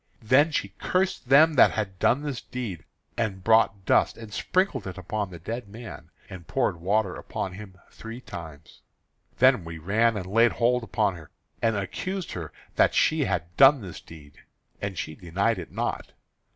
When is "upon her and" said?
10.83-11.75